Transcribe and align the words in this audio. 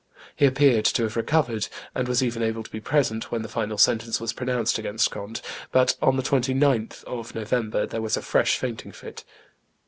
He 0.35 0.47
appeared 0.47 0.85
to 0.85 1.03
have 1.03 1.15
recovered, 1.15 1.67
and 1.93 2.07
was 2.07 2.23
even 2.23 2.41
able 2.41 2.63
to 2.63 2.71
be 2.71 2.79
present 2.79 3.31
when 3.31 3.43
the 3.43 3.47
final 3.47 3.77
sentence 3.77 4.19
was 4.19 4.33
pronounced 4.33 4.79
against 4.79 5.11
Conde; 5.11 5.41
but 5.71 5.95
on 6.01 6.15
the 6.17 6.23
29th 6.23 7.03
of 7.03 7.35
November 7.35 7.85
there 7.85 8.01
was 8.01 8.17
a 8.17 8.23
fresh 8.23 8.57
fainting 8.57 8.93
fit. 8.93 9.23